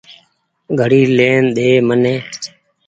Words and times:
گھڙي 0.79 1.01
لين 1.17 1.43
ۮي 1.55 1.69
مني۔ 1.87 2.15